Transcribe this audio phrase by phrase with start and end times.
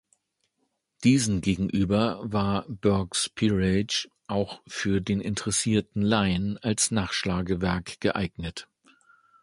[1.03, 8.67] Diesen gegenüber war "Burke’s Peerage" auch für den interessierten Laien als Nachschlagewerk geeignet.